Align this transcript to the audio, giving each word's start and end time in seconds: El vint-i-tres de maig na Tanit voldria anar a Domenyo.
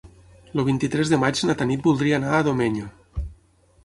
El 0.53 0.61
vint-i-tres 0.69 1.11
de 1.13 1.19
maig 1.23 1.41
na 1.49 1.55
Tanit 1.59 1.83
voldria 1.89 2.17
anar 2.21 2.31
a 2.37 2.47
Domenyo. 2.49 2.89